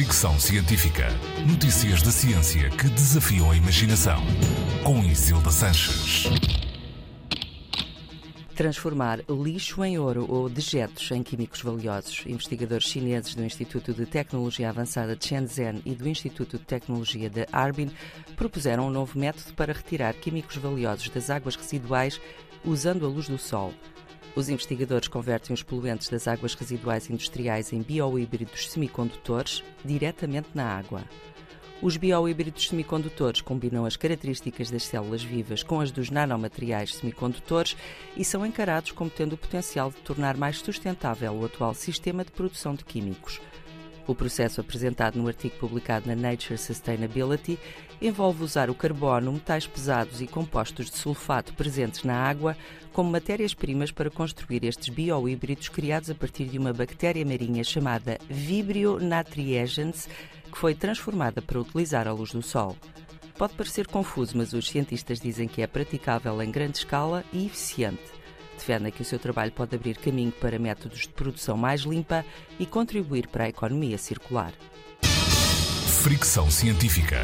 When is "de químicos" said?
42.74-43.40